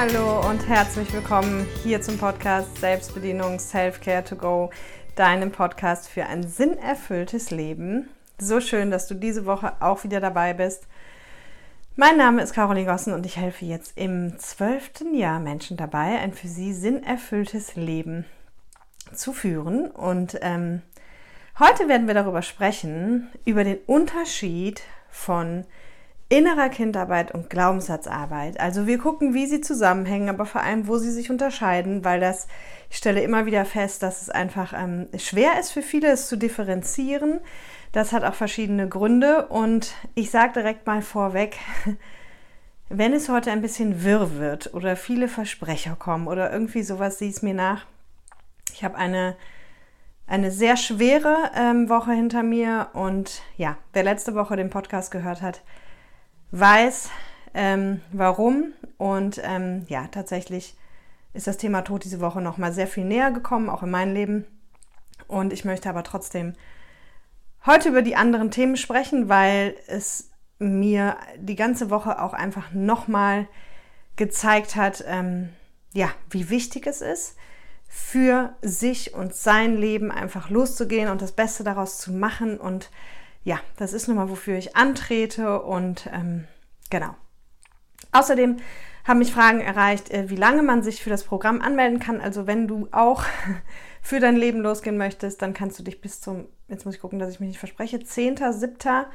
[0.00, 4.70] Hallo und herzlich willkommen hier zum Podcast Selbstbedienung Self-Care to Go,
[5.14, 8.08] deinem Podcast für ein sinnerfülltes Leben.
[8.38, 10.86] So schön, dass du diese Woche auch wieder dabei bist.
[11.96, 16.32] Mein Name ist Caroline Gossen und ich helfe jetzt im zwölften Jahr Menschen dabei, ein
[16.32, 18.24] für sie sinnerfülltes Leben
[19.12, 19.90] zu führen.
[19.90, 20.80] Und ähm,
[21.58, 24.80] heute werden wir darüber sprechen, über den Unterschied
[25.10, 25.66] von
[26.30, 28.58] innerer Kindarbeit und Glaubenssatzarbeit.
[28.60, 32.46] Also wir gucken, wie sie zusammenhängen, aber vor allem, wo sie sich unterscheiden, weil das,
[32.88, 36.36] ich stelle immer wieder fest, dass es einfach ähm, schwer ist für viele, es zu
[36.36, 37.40] differenzieren.
[37.90, 41.58] Das hat auch verschiedene Gründe und ich sage direkt mal vorweg,
[42.88, 47.28] wenn es heute ein bisschen wirr wird oder viele Versprecher kommen oder irgendwie sowas, sieh
[47.28, 47.86] es mir nach.
[48.72, 49.34] Ich habe eine,
[50.28, 55.42] eine sehr schwere ähm, Woche hinter mir und ja, wer letzte Woche den Podcast gehört
[55.42, 55.62] hat,
[56.50, 57.10] weiß,
[57.54, 58.72] ähm, warum.
[58.98, 60.76] Und ähm, ja, tatsächlich
[61.32, 64.46] ist das Thema Tod diese Woche nochmal sehr viel näher gekommen, auch in mein Leben.
[65.28, 66.54] Und ich möchte aber trotzdem
[67.66, 73.48] heute über die anderen Themen sprechen, weil es mir die ganze Woche auch einfach nochmal
[74.16, 75.50] gezeigt hat, ähm,
[75.94, 77.36] ja, wie wichtig es ist,
[77.88, 82.58] für sich und sein Leben einfach loszugehen und das Beste daraus zu machen.
[82.58, 82.90] Und
[83.42, 86.46] ja, das ist nun mal, wofür ich antrete und ähm,
[86.90, 87.14] genau.
[88.12, 88.56] Außerdem
[89.04, 92.20] haben mich Fragen erreicht, äh, wie lange man sich für das Programm anmelden kann.
[92.20, 93.24] Also wenn du auch
[94.02, 97.18] für dein Leben losgehen möchtest, dann kannst du dich bis zum, jetzt muss ich gucken,
[97.18, 99.06] dass ich mich nicht verspreche, 10.7.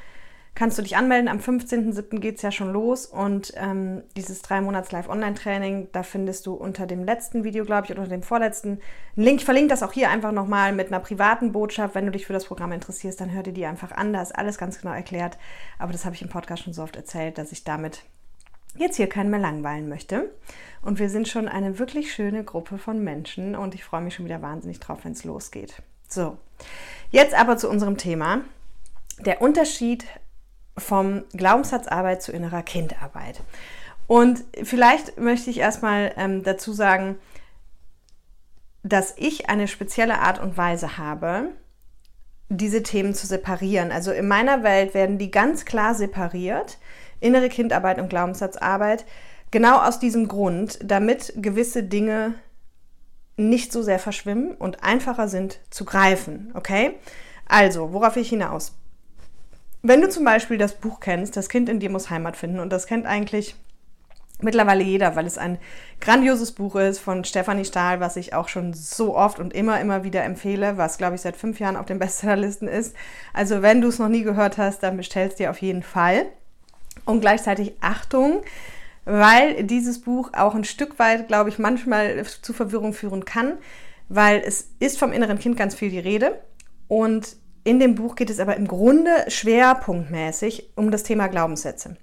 [0.55, 1.27] kannst du dich anmelden.
[1.27, 2.19] Am 15.7.
[2.19, 6.87] geht es ja schon los und ähm, dieses drei Monats Live-Online-Training, da findest du unter
[6.87, 8.79] dem letzten Video, glaube ich, oder dem vorletzten
[9.15, 9.39] einen Link.
[9.39, 11.93] Ich verlinke das auch hier einfach nochmal mit einer privaten Botschaft.
[11.93, 14.13] Wenn du dich für das Programm interessierst, dann hör dir die einfach an.
[14.13, 15.37] Da ist alles ganz genau erklärt.
[15.77, 18.03] Aber das habe ich im Podcast schon so oft erzählt, dass ich damit
[18.77, 20.31] jetzt hier keinen mehr langweilen möchte.
[20.81, 24.25] Und wir sind schon eine wirklich schöne Gruppe von Menschen und ich freue mich schon
[24.25, 25.81] wieder wahnsinnig drauf, wenn es losgeht.
[26.07, 26.37] So,
[27.11, 28.41] jetzt aber zu unserem Thema.
[29.19, 30.05] Der Unterschied
[30.77, 33.41] vom Glaubenssatzarbeit zu innerer Kindarbeit.
[34.07, 37.17] Und vielleicht möchte ich erstmal ähm, dazu sagen,
[38.83, 41.49] dass ich eine spezielle Art und Weise habe,
[42.49, 43.91] diese Themen zu separieren.
[43.91, 46.77] Also in meiner Welt werden die ganz klar separiert
[47.19, 49.05] innere Kindarbeit und Glaubenssatzarbeit.
[49.49, 52.35] Genau aus diesem Grund, damit gewisse Dinge
[53.37, 56.51] nicht so sehr verschwimmen und einfacher sind zu greifen.
[56.53, 56.95] Okay?
[57.47, 58.73] Also, worauf ich hinaus?
[59.87, 62.71] Wenn du zum Beispiel das Buch kennst, Das Kind in dir muss Heimat finden, und
[62.71, 63.55] das kennt eigentlich
[64.41, 65.59] mittlerweile jeder, weil es ein
[66.01, 70.03] grandioses Buch ist von Stefanie Stahl, was ich auch schon so oft und immer, immer
[70.03, 72.95] wieder empfehle, was, glaube ich, seit fünf Jahren auf den Bestsellerlisten ist.
[73.31, 76.25] Also, wenn du es noch nie gehört hast, dann bestellst dir auf jeden Fall
[77.05, 78.41] und gleichzeitig Achtung,
[79.05, 83.59] weil dieses Buch auch ein Stück weit, glaube ich, manchmal zu Verwirrung führen kann,
[84.09, 86.41] weil es ist vom inneren Kind ganz viel die Rede
[86.87, 91.97] und in dem Buch geht es aber im Grunde schwerpunktmäßig um das Thema Glaubenssätze.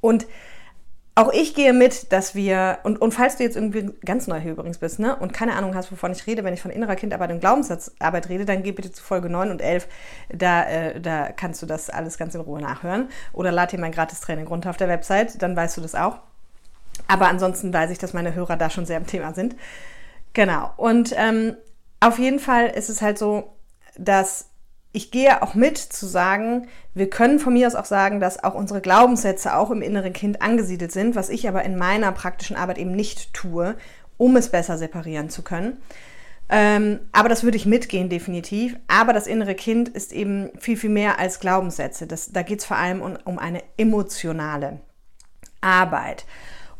[0.00, 0.26] Und
[1.14, 4.52] auch ich gehe mit, dass wir, und, und falls du jetzt irgendwie ganz neu hier
[4.52, 7.30] übrigens bist, ne, und keine Ahnung hast, wovon ich rede, wenn ich von innerer Kindarbeit
[7.30, 9.86] und Glaubenssatzarbeit rede, dann geh bitte zu Folge 9 und 11,
[10.30, 13.10] da, äh, da kannst du das alles ganz in Ruhe nachhören.
[13.34, 16.18] Oder lad dir mein Gratis-Training runter auf der Website, dann weißt du das auch.
[17.06, 19.56] Aber ansonsten weiß ich, dass meine Hörer da schon sehr im Thema sind.
[20.32, 20.72] Genau.
[20.78, 21.54] Und ähm,
[21.98, 23.52] auf jeden Fall ist es halt so,
[23.98, 24.49] dass
[24.92, 28.54] ich gehe auch mit zu sagen, wir können von mir aus auch sagen, dass auch
[28.54, 32.78] unsere Glaubenssätze auch im inneren Kind angesiedelt sind, was ich aber in meiner praktischen Arbeit
[32.78, 33.76] eben nicht tue,
[34.16, 35.78] um es besser separieren zu können.
[36.48, 38.76] Ähm, aber das würde ich mitgehen, definitiv.
[38.88, 42.08] Aber das innere Kind ist eben viel, viel mehr als Glaubenssätze.
[42.08, 44.80] Das, da geht es vor allem um, um eine emotionale
[45.60, 46.24] Arbeit.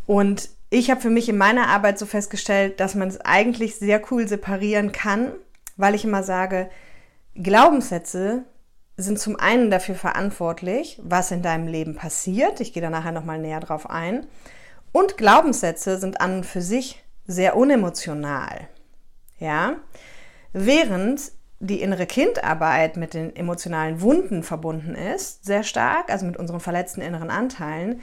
[0.07, 4.03] Und ich habe für mich in meiner Arbeit so festgestellt, dass man es eigentlich sehr
[4.11, 5.33] cool separieren kann,
[5.77, 6.69] weil ich immer sage,
[7.35, 8.45] Glaubenssätze
[8.97, 12.61] sind zum einen dafür verantwortlich, was in deinem Leben passiert.
[12.61, 14.27] Ich gehe da nachher nochmal näher drauf ein.
[14.93, 18.69] Und Glaubenssätze sind an und für sich sehr unemotional.
[19.39, 19.77] Ja?
[20.53, 26.61] Während die innere Kindarbeit mit den emotionalen Wunden verbunden ist, sehr stark, also mit unseren
[26.61, 28.01] verletzten inneren Anteilen.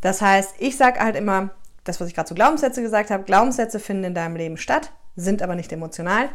[0.00, 1.50] Das heißt, ich sage halt immer,
[1.84, 5.42] das, was ich gerade zu Glaubenssätze gesagt habe, Glaubenssätze finden in deinem Leben statt, sind
[5.42, 6.28] aber nicht emotional.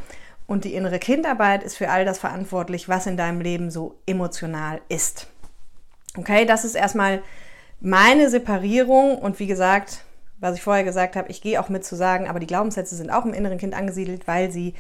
[0.48, 4.82] Und die innere Kindarbeit ist für all das verantwortlich, was in deinem Leben so emotional
[4.90, 5.28] ist.
[6.18, 7.22] Okay, das ist erstmal
[7.82, 10.06] meine Separierung und wie gesagt,
[10.40, 13.10] was ich vorher gesagt habe, ich gehe auch mit zu sagen, aber die Glaubenssätze sind
[13.10, 14.76] auch im inneren Kind angesiedelt, weil sie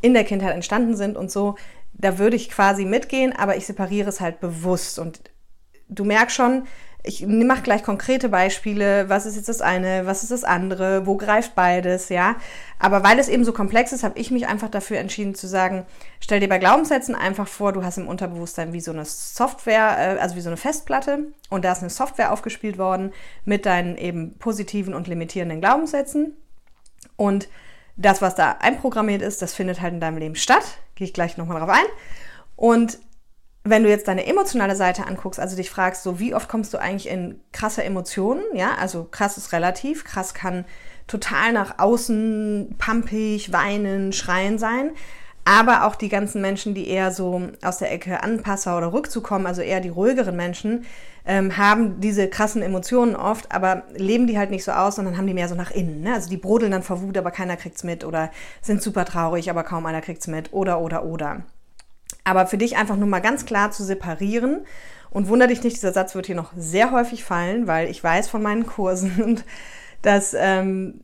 [0.00, 1.56] in der Kindheit entstanden sind und so.
[1.94, 4.98] Da würde ich quasi mitgehen, aber ich separiere es halt bewusst.
[4.98, 5.20] Und
[5.88, 6.66] du merkst schon,
[7.08, 11.16] ich mache gleich konkrete Beispiele, was ist jetzt das eine, was ist das andere, wo
[11.16, 12.36] greift beides, ja.
[12.78, 15.86] Aber weil es eben so komplex ist, habe ich mich einfach dafür entschieden zu sagen,
[16.20, 20.20] stell dir bei Glaubenssätzen einfach vor, du hast im Unterbewusstsein wie so eine Software, äh,
[20.20, 23.14] also wie so eine Festplatte und da ist eine Software aufgespielt worden
[23.46, 26.36] mit deinen eben positiven und limitierenden Glaubenssätzen
[27.16, 27.48] und
[27.96, 30.78] das, was da einprogrammiert ist, das findet halt in deinem Leben statt.
[30.94, 31.86] Gehe ich gleich nochmal drauf ein.
[32.54, 32.98] Und
[33.64, 36.78] wenn du jetzt deine emotionale Seite anguckst, also dich fragst, so wie oft kommst du
[36.78, 40.64] eigentlich in krasse Emotionen, ja, also krass ist relativ, krass kann
[41.06, 44.92] total nach außen pumpig, weinen, schreien sein,
[45.44, 49.62] aber auch die ganzen Menschen, die eher so aus der Ecke Anpasser oder Rückzukommen, also
[49.62, 50.84] eher die ruhigeren Menschen,
[51.24, 55.26] ähm, haben diese krassen Emotionen oft, aber leben die halt nicht so aus, sondern haben
[55.26, 56.02] die mehr so nach innen.
[56.02, 56.14] Ne?
[56.14, 58.30] Also die brodeln dann vor Wut, aber keiner kriegt's mit oder
[58.60, 61.44] sind super traurig, aber kaum einer kriegt's mit oder oder oder.
[62.28, 64.66] Aber für dich einfach nur mal ganz klar zu separieren.
[65.08, 68.28] Und wundere dich nicht, dieser Satz wird hier noch sehr häufig fallen, weil ich weiß
[68.28, 69.42] von meinen Kursen,
[70.02, 71.00] dass, ähm,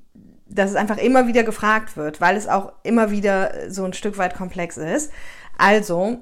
[0.47, 4.19] dass es einfach immer wieder gefragt wird, weil es auch immer wieder so ein Stück
[4.19, 5.11] weit komplex ist.
[5.57, 6.19] Also,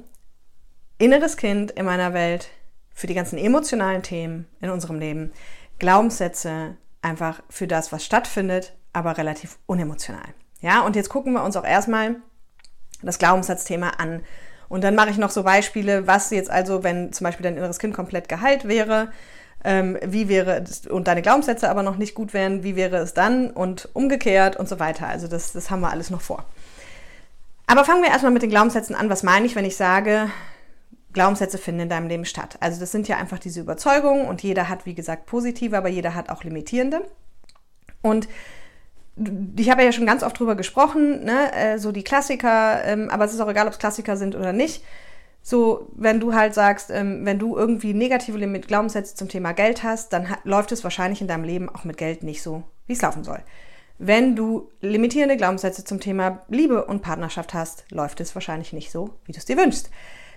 [0.99, 2.49] inneres Kind in meiner Welt
[2.95, 5.33] für die ganzen emotionalen Themen in unserem Leben,
[5.81, 10.23] Glaubenssätze einfach für das, was stattfindet, aber relativ unemotional.
[10.61, 12.17] Ja, und jetzt gucken wir uns auch erstmal
[13.03, 14.23] das Glaubenssatzthema an
[14.73, 17.79] und dann mache ich noch so Beispiele, was jetzt also, wenn zum Beispiel dein inneres
[17.79, 19.13] Kind komplett geheilt wäre,
[19.65, 23.13] ähm, wie wäre es, und deine Glaubenssätze aber noch nicht gut wären, wie wäre es
[23.13, 25.09] dann und umgekehrt und so weiter.
[25.09, 26.47] Also das, das haben wir alles noch vor.
[27.67, 29.11] Aber fangen wir erstmal mit den Glaubenssätzen an.
[29.11, 30.31] Was meine ich, wenn ich sage,
[31.13, 32.57] Glaubenssätze finden in deinem Leben statt?
[32.61, 36.15] Also das sind ja einfach diese Überzeugungen und jeder hat, wie gesagt, positive, aber jeder
[36.15, 37.03] hat auch limitierende.
[38.01, 38.27] Und
[39.57, 41.53] ich habe ja schon ganz oft drüber gesprochen, ne?
[41.55, 44.53] Äh, so die Klassiker, ähm, aber es ist auch egal, ob es Klassiker sind oder
[44.53, 44.83] nicht.
[45.43, 50.13] So, wenn du halt sagst, ähm, wenn du irgendwie negative Glaubenssätze zum Thema Geld hast,
[50.13, 53.25] dann läuft es wahrscheinlich in deinem Leben auch mit Geld nicht so, wie es laufen
[53.25, 53.41] soll.
[53.99, 59.11] Wenn du limitierende Glaubenssätze zum Thema Liebe und Partnerschaft hast, läuft es wahrscheinlich nicht so,
[59.25, 59.91] wie du es dir wünschst.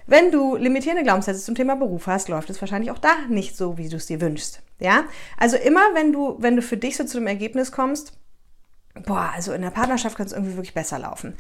[0.08, 3.78] Wenn du limitierende Glaubenssätze zum Thema Beruf hast, läuft es wahrscheinlich auch da nicht so,
[3.78, 4.62] wie du es dir wünschst.
[4.80, 5.06] Ja?
[5.38, 8.14] Also immer, wenn du, wenn du für dich so zu dem Ergebnis kommst,
[9.06, 11.38] boah, also in der Partnerschaft kann es irgendwie wirklich besser laufen.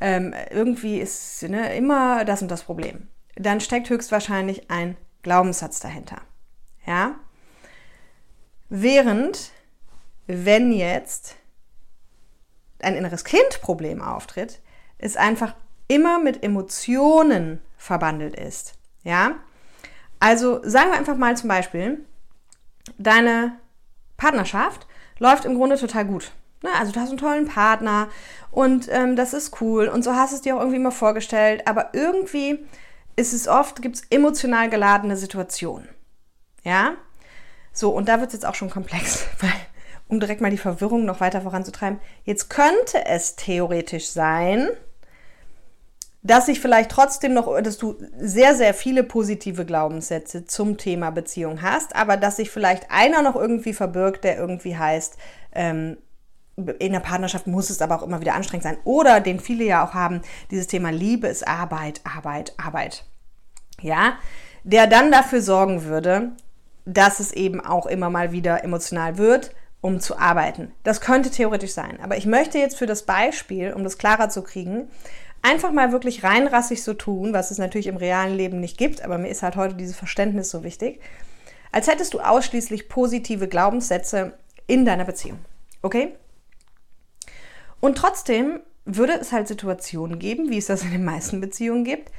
[0.00, 3.08] Ähm, irgendwie ist ne, immer das und das Problem.
[3.36, 6.20] Dann steckt höchstwahrscheinlich ein Glaubenssatz dahinter.
[6.86, 7.16] Ja?
[8.68, 9.52] Während,
[10.26, 11.36] wenn jetzt
[12.80, 14.60] ein inneres Kind-Problem auftritt,
[14.98, 15.54] es einfach
[15.88, 18.74] immer mit Emotionen verbandelt ist.
[19.02, 19.36] Ja?
[20.20, 22.04] Also sagen wir einfach mal zum Beispiel,
[22.98, 23.58] deine
[24.16, 24.86] Partnerschaft
[25.18, 26.32] läuft im Grunde total gut.
[26.62, 26.70] Ne?
[26.78, 28.08] Also du hast einen tollen Partner
[28.50, 31.66] und ähm, das ist cool und so hast du es dir auch irgendwie mal vorgestellt,
[31.66, 32.58] aber irgendwie
[33.16, 35.88] ist es oft, gibt es emotional geladene Situationen.
[36.62, 36.94] Ja?
[37.72, 39.52] So, und da wird es jetzt auch schon komplex, weil,
[40.08, 44.68] um direkt mal die Verwirrung noch weiter voranzutreiben, jetzt könnte es theoretisch sein,
[46.22, 51.62] dass sich vielleicht trotzdem noch, dass du sehr, sehr viele positive Glaubenssätze zum Thema Beziehung
[51.62, 55.16] hast, aber dass sich vielleicht einer noch irgendwie verbirgt, der irgendwie heißt,
[55.52, 55.96] ähm,
[56.78, 58.78] in der Partnerschaft muss es aber auch immer wieder anstrengend sein.
[58.84, 63.04] Oder den viele ja auch haben, dieses Thema Liebe ist Arbeit, Arbeit, Arbeit.
[63.80, 64.14] Ja,
[64.64, 66.32] der dann dafür sorgen würde,
[66.84, 70.72] dass es eben auch immer mal wieder emotional wird, um zu arbeiten.
[70.82, 71.98] Das könnte theoretisch sein.
[72.02, 74.88] Aber ich möchte jetzt für das Beispiel, um das klarer zu kriegen,
[75.42, 79.18] einfach mal wirklich reinrassig so tun, was es natürlich im realen Leben nicht gibt, aber
[79.18, 81.00] mir ist halt heute dieses Verständnis so wichtig,
[81.70, 84.32] als hättest du ausschließlich positive Glaubenssätze
[84.66, 85.38] in deiner Beziehung.
[85.82, 86.14] Okay?
[87.80, 92.10] Und trotzdem würde es halt Situationen geben, wie es das in den meisten Beziehungen gibt,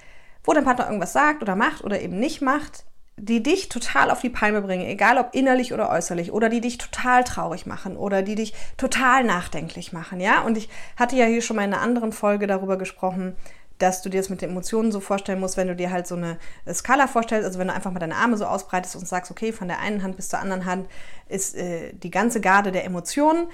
[0.43, 2.85] wo dein Partner irgendwas sagt oder macht oder eben nicht macht,
[3.17, 6.77] die dich total auf die Palme bringen, egal ob innerlich oder äußerlich, oder die dich
[6.77, 10.41] total traurig machen oder die dich total nachdenklich machen, ja?
[10.41, 13.35] Und ich hatte ja hier schon mal in einer anderen Folge darüber gesprochen,
[13.77, 16.15] dass du dir das mit den Emotionen so vorstellen musst, wenn du dir halt so
[16.15, 16.37] eine
[16.71, 19.67] Skala vorstellst, also wenn du einfach mal deine Arme so ausbreitest und sagst, okay, von
[19.67, 20.87] der einen Hand bis zur anderen Hand
[21.29, 23.47] ist äh, die ganze Garde der Emotionen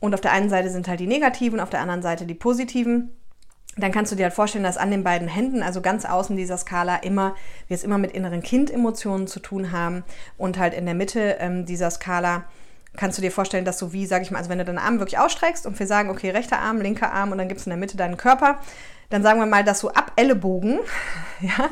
[0.00, 3.10] und auf der einen Seite sind halt die negativen, auf der anderen Seite die positiven,
[3.78, 6.56] dann kannst du dir halt vorstellen, dass an den beiden Händen, also ganz außen dieser
[6.56, 7.34] Skala, immer,
[7.68, 10.02] wir es immer mit inneren Kindemotionen zu tun haben.
[10.38, 12.44] Und halt in der Mitte ähm, dieser Skala
[12.96, 14.98] kannst du dir vorstellen, dass so wie, sag ich mal, also wenn du deinen Arm
[14.98, 17.70] wirklich ausstreckst und wir sagen, okay, rechter Arm, linker Arm und dann gibt es in
[17.70, 18.60] der Mitte deinen Körper,
[19.10, 20.78] dann sagen wir mal, dass so ab Ellenbogen,
[21.42, 21.68] ja,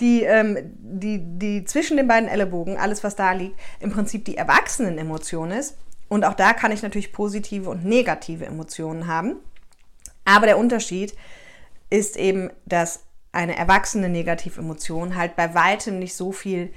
[0.00, 4.38] die, ähm, die, die zwischen den beiden Ellenbogen, alles was da liegt, im Prinzip die
[4.38, 5.76] Erwachsenen-Emotion ist
[6.12, 9.36] und auch da kann ich natürlich positive und negative Emotionen haben.
[10.26, 11.16] Aber der Unterschied
[11.88, 16.70] ist eben, dass eine erwachsene Negative-Emotion halt bei weitem nicht so viel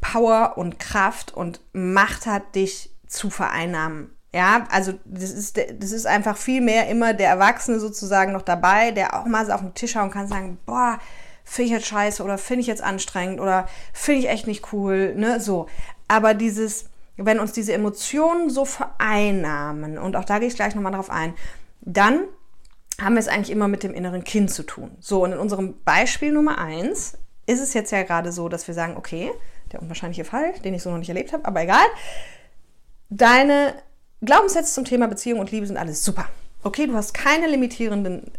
[0.00, 4.16] Power und Kraft und Macht hat, dich zu vereinnahmen.
[4.34, 8.90] Ja, also das ist, das ist einfach viel mehr immer der Erwachsene sozusagen noch dabei,
[8.90, 10.98] der auch mal auf den Tisch hauen kann und sagen, boah,
[11.44, 15.14] finde ich jetzt scheiße oder finde ich jetzt anstrengend oder finde ich echt nicht cool,
[15.14, 15.68] ne, so.
[16.08, 20.92] Aber dieses, wenn uns diese Emotionen so vereinnahmen, und auch da gehe ich gleich nochmal
[20.92, 21.34] drauf ein,
[21.80, 22.24] dann
[23.00, 24.96] haben wir es eigentlich immer mit dem inneren Kind zu tun.
[25.00, 28.74] So, und in unserem Beispiel Nummer eins ist es jetzt ja gerade so, dass wir
[28.74, 29.30] sagen, okay,
[29.72, 31.84] der unwahrscheinliche Fall, den ich so noch nicht erlebt habe, aber egal,
[33.10, 33.74] deine
[34.20, 36.26] Glaubenssätze zum Thema Beziehung und Liebe sind alles super.
[36.64, 38.30] Okay, du hast keine limitierenden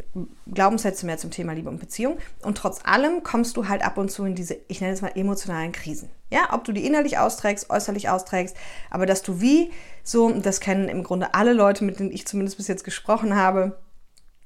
[0.47, 2.17] Glaubenssätze mehr zum Thema Liebe und Beziehung.
[2.41, 5.11] Und trotz allem kommst du halt ab und zu in diese, ich nenne es mal
[5.15, 6.09] emotionalen Krisen.
[6.29, 8.55] Ja, ob du die innerlich austrägst, äußerlich austrägst,
[8.89, 9.71] aber dass du wie
[10.03, 13.77] so, das kennen im Grunde alle Leute, mit denen ich zumindest bis jetzt gesprochen habe,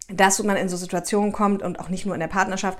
[0.09, 2.79] dass man in so Situationen kommt und auch nicht nur in der Partnerschaft,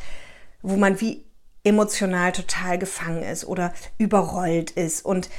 [0.64, 1.26] wo man wie
[1.64, 5.06] emotional total gefangen ist oder überrollt ist.
[5.06, 5.30] Und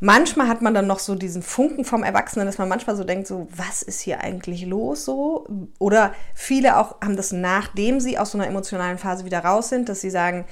[0.00, 3.26] manchmal hat man dann noch so diesen Funken vom Erwachsenen, dass man manchmal so denkt,
[3.26, 5.46] so, was ist hier eigentlich los so?
[5.78, 9.88] Oder viele auch haben das, nachdem sie aus so einer emotionalen Phase wieder raus sind,
[9.88, 10.46] dass sie sagen,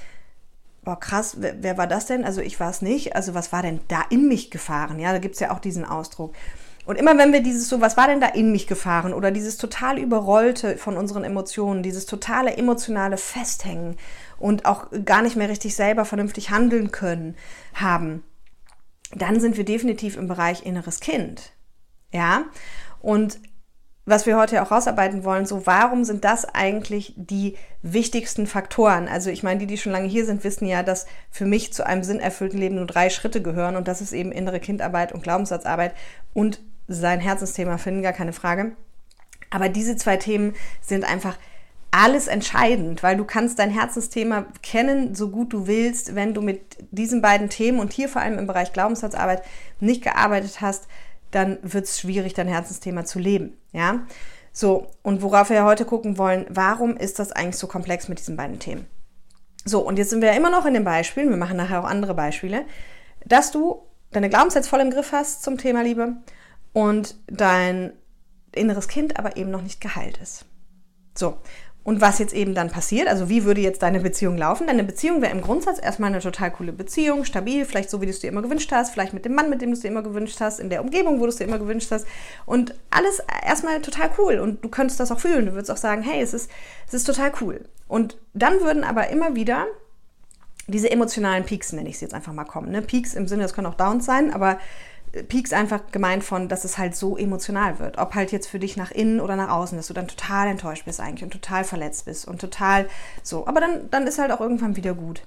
[0.85, 2.25] boah, krass, wer, wer war das denn?
[2.25, 3.17] Also ich war es nicht.
[3.17, 4.99] Also was war denn da in mich gefahren?
[4.99, 6.35] Ja, da gibt es ja auch diesen Ausdruck.
[6.87, 9.13] Und immer wenn wir dieses so, was war denn da in mich gefahren?
[9.13, 13.97] Oder dieses total überrollte von unseren Emotionen, dieses totale emotionale Festhängen
[14.39, 17.37] und auch gar nicht mehr richtig selber vernünftig handeln können
[17.75, 18.23] haben,
[19.15, 21.53] dann sind wir definitiv im Bereich inneres Kind.
[22.13, 22.45] Ja,
[23.01, 23.39] und
[24.09, 29.07] was wir heute auch rausarbeiten wollen, so warum sind das eigentlich die wichtigsten Faktoren?
[29.07, 31.85] Also ich meine, die, die schon lange hier sind, wissen ja, dass für mich zu
[31.85, 35.95] einem sinnerfüllten Leben nur drei Schritte gehören und das ist eben innere Kindarbeit und Glaubenssatzarbeit
[36.33, 38.73] und sein Herzensthema finden, gar keine Frage.
[39.51, 41.37] Aber diese zwei Themen sind einfach
[41.91, 46.77] alles entscheidend, weil du kannst dein Herzensthema kennen, so gut du willst, wenn du mit
[46.91, 49.43] diesen beiden Themen und hier vor allem im Bereich Glaubenssatzarbeit
[49.81, 50.87] nicht gearbeitet hast,
[51.31, 53.57] dann wird es schwierig, dein Herzensthema zu leben.
[53.73, 54.01] Ja,
[54.53, 58.37] so und worauf wir heute gucken wollen, warum ist das eigentlich so komplex mit diesen
[58.37, 58.87] beiden Themen?
[59.65, 61.31] So und jetzt sind wir ja immer noch in den Beispielen.
[61.31, 62.65] Wir machen nachher auch andere Beispiele,
[63.25, 66.17] dass du deine Glaubenssätze voll im Griff hast zum Thema Liebe
[66.73, 67.93] und dein
[68.55, 70.45] inneres Kind aber eben noch nicht geheilt ist.
[71.15, 71.39] So,
[71.89, 74.67] und was jetzt eben dann passiert, also wie würde jetzt deine Beziehung laufen?
[74.67, 78.11] Deine Beziehung wäre im Grundsatz erstmal eine total coole Beziehung, stabil, vielleicht so, wie du
[78.11, 80.03] es dir immer gewünscht hast, vielleicht mit dem Mann, mit dem du es dir immer
[80.03, 82.07] gewünscht hast, in der Umgebung, wo du es dir immer gewünscht hast.
[82.45, 84.39] Und alles erstmal total cool.
[84.39, 85.47] Und du könntest das auch fühlen.
[85.47, 86.51] Du würdest auch sagen, hey, es ist,
[86.89, 87.65] es ist total cool.
[87.87, 89.67] Und dann würden aber immer wieder
[90.67, 92.71] diese emotionalen Peaks, nenne ich sie jetzt einfach mal, kommen.
[92.71, 92.83] Ne?
[92.83, 94.59] Peaks im Sinne, das können auch Downs sein, aber
[95.29, 97.99] Peaks einfach gemeint von, dass es halt so emotional wird.
[97.99, 100.85] Ob halt jetzt für dich nach innen oder nach außen, dass du dann total enttäuscht
[100.85, 102.89] bist eigentlich und total verletzt bist und total
[103.23, 103.47] so.
[103.47, 105.23] Aber dann, dann ist halt auch irgendwann wieder gut.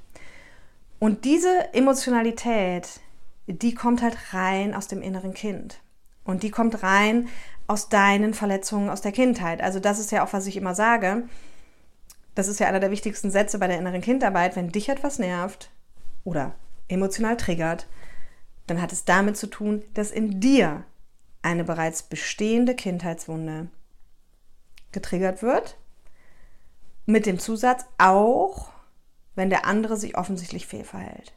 [1.00, 3.00] Und diese Emotionalität,
[3.48, 5.80] die kommt halt rein aus dem inneren Kind.
[6.24, 7.28] Und die kommt rein
[7.68, 9.62] aus deinen Verletzungen aus der Kindheit.
[9.62, 11.24] Also das ist ja auch, was ich immer sage.
[12.36, 14.56] Das ist ja einer der wichtigsten Sätze bei der inneren Kindarbeit.
[14.56, 15.72] Wenn dich etwas nervt
[16.24, 16.54] oder
[16.88, 17.88] emotional triggert,
[18.72, 20.86] dann hat es damit zu tun, dass in dir
[21.42, 23.68] eine bereits bestehende Kindheitswunde
[24.94, 25.75] getriggert wird.
[27.06, 28.70] Mit dem Zusatz auch,
[29.36, 31.34] wenn der andere sich offensichtlich fehlverhält.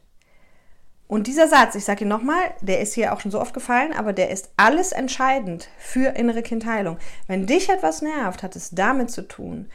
[1.07, 3.91] Und dieser Satz, ich sage ihn nochmal, der ist hier auch schon so oft gefallen,
[3.91, 6.97] aber der ist alles entscheidend für innere Kindheilung.
[7.27, 9.69] Wenn dich etwas nervt, hat es damit zu tun,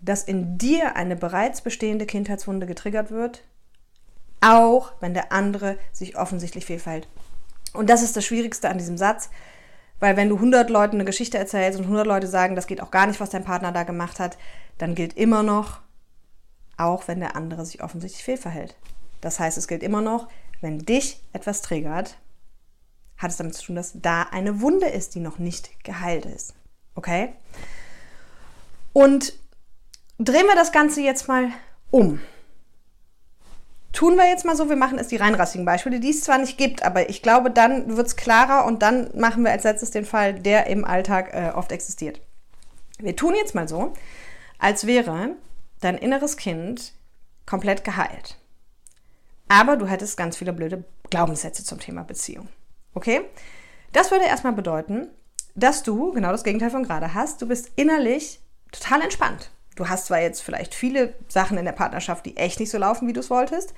[0.00, 3.42] dass in dir eine bereits bestehende Kindheitswunde getriggert wird,
[4.40, 7.08] auch wenn der andere sich offensichtlich fehlverhält.
[7.72, 9.30] Und das ist das Schwierigste an diesem Satz,
[10.00, 12.90] weil wenn du 100 Leuten eine Geschichte erzählst und 100 Leute sagen, das geht auch
[12.90, 14.38] gar nicht, was dein Partner da gemacht hat,
[14.78, 15.80] dann gilt immer noch,
[16.78, 18.76] auch wenn der andere sich offensichtlich fehlverhält.
[19.20, 20.28] Das heißt, es gilt immer noch,
[20.62, 22.16] wenn dich etwas triggert,
[23.18, 26.54] hat es damit zu tun, dass da eine Wunde ist, die noch nicht geheilt ist.
[26.94, 27.34] Okay?
[28.94, 29.34] Und
[30.18, 31.48] drehen wir das Ganze jetzt mal
[31.90, 32.20] um
[33.92, 36.58] tun wir jetzt mal so, wir machen es die reinrassigen Beispiele, die es zwar nicht
[36.58, 40.04] gibt, aber ich glaube, dann wird es klarer und dann machen wir als letztes den
[40.04, 42.20] Fall, der im Alltag äh, oft existiert.
[42.98, 43.94] Wir tun jetzt mal so,
[44.58, 45.36] als wäre
[45.80, 46.92] dein inneres Kind
[47.46, 48.36] komplett geheilt.
[49.48, 52.48] Aber du hättest ganz viele blöde Glaubenssätze zum Thema Beziehung.
[52.94, 53.22] Okay?
[53.92, 55.08] Das würde erstmal bedeuten,
[55.56, 57.42] dass du genau das Gegenteil von gerade hast.
[57.42, 59.50] Du bist innerlich total entspannt.
[59.76, 63.08] Du hast zwar jetzt vielleicht viele Sachen in der Partnerschaft, die echt nicht so laufen,
[63.08, 63.74] wie du es wolltest,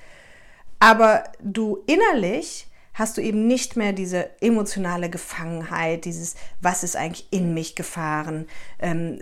[0.79, 7.27] aber du innerlich hast du eben nicht mehr diese emotionale Gefangenheit, dieses, was ist eigentlich
[7.31, 8.47] in mich gefahren,
[8.79, 9.19] ähm,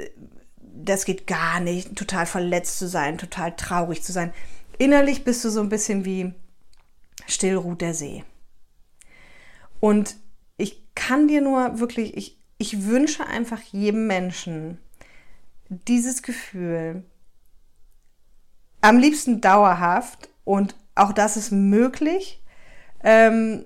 [0.58, 4.34] das geht gar nicht, total verletzt zu sein, total traurig zu sein.
[4.78, 6.34] Innerlich bist du so ein bisschen wie
[7.28, 8.24] still ruht der See.
[9.80, 10.16] Und
[10.58, 14.80] ich kann dir nur wirklich, ich, ich wünsche einfach jedem Menschen
[15.72, 17.04] dieses Gefühl,
[18.82, 22.44] am liebsten dauerhaft und auch das ist möglich
[23.04, 23.66] ähm,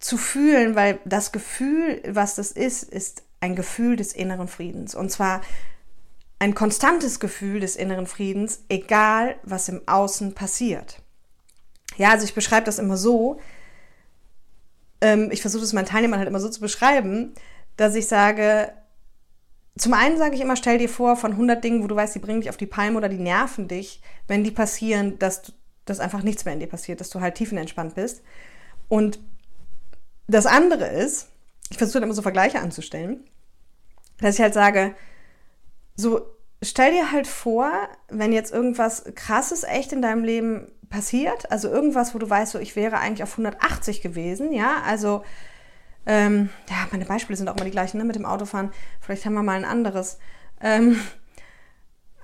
[0.00, 4.94] zu fühlen, weil das Gefühl, was das ist, ist ein Gefühl des inneren Friedens.
[4.94, 5.40] Und zwar
[6.38, 11.00] ein konstantes Gefühl des inneren Friedens, egal was im Außen passiert.
[11.96, 13.40] Ja, also ich beschreibe das immer so,
[15.00, 17.32] ähm, ich versuche es meinen Teilnehmern halt immer so zu beschreiben,
[17.76, 18.72] dass ich sage,
[19.76, 22.20] zum einen sage ich immer, stell dir vor, von 100 Dingen, wo du weißt, die
[22.20, 25.52] bringen dich auf die Palme oder die nerven dich, wenn die passieren, dass,
[25.84, 28.22] dass einfach nichts mehr in dir passiert, dass du halt tiefenentspannt bist.
[28.88, 29.18] Und
[30.28, 31.28] das andere ist,
[31.70, 33.24] ich versuche immer so Vergleiche anzustellen,
[34.20, 34.94] dass ich halt sage,
[35.96, 36.22] so
[36.62, 37.70] stell dir halt vor,
[38.08, 42.58] wenn jetzt irgendwas krasses echt in deinem Leben passiert, also irgendwas, wo du weißt, so
[42.58, 45.22] ich wäre eigentlich auf 180 gewesen, ja, also
[46.06, 48.72] ähm, ja, meine Beispiele sind auch immer die gleichen ne, mit dem Autofahren.
[49.00, 50.18] Vielleicht haben wir mal ein anderes.
[50.60, 51.00] Ähm,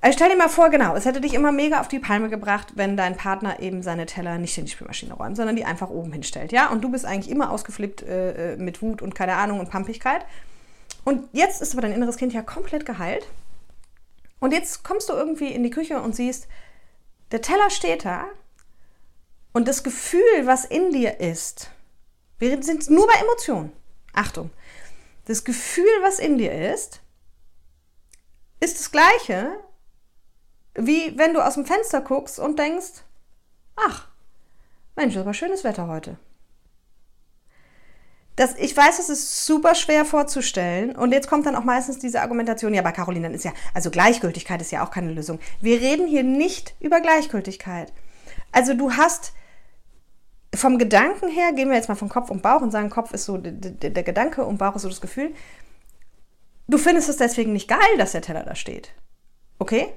[0.03, 2.73] also stell dir mal vor, genau, es hätte dich immer mega auf die Palme gebracht,
[2.77, 6.13] wenn dein Partner eben seine Teller nicht in die Spülmaschine räumt, sondern die einfach oben
[6.13, 6.71] hinstellt, ja?
[6.71, 10.25] Und du bist eigentlich immer ausgeflippt äh, äh, mit Wut und keine Ahnung und Pampigkeit.
[11.05, 13.27] Und jetzt ist aber dein inneres Kind ja komplett geheilt.
[14.39, 16.49] Und jetzt kommst du irgendwie in die Küche und siehst,
[17.31, 18.25] der Teller steht da
[19.53, 21.71] und das Gefühl, was in dir ist,
[22.41, 23.73] wir sind nur bei Emotionen.
[24.13, 24.51] Achtung.
[25.27, 27.01] Das Gefühl, was in dir ist,
[28.59, 29.61] ist das gleiche,
[30.75, 33.05] wie wenn du aus dem Fenster guckst und denkst,
[33.77, 34.09] ach,
[34.97, 36.19] Mensch, das war schönes Wetter heute.
[38.37, 40.97] Das, ich weiß, es ist super schwer vorzustellen.
[40.97, 43.91] Und jetzt kommt dann auch meistens diese Argumentation, ja, bei Caroline, dann ist ja, also
[43.91, 45.41] Gleichgültigkeit ist ja auch keine Lösung.
[45.61, 47.93] Wir reden hier nicht über Gleichgültigkeit.
[48.51, 49.35] Also du hast
[50.55, 53.25] vom Gedanken her, gehen wir jetzt mal von Kopf und Bauch und sagen, Kopf ist
[53.25, 55.33] so der, Gedanke und Bauch ist so das Gefühl.
[56.67, 58.93] Du findest es deswegen nicht geil, dass der Teller da steht.
[59.59, 59.89] Okay?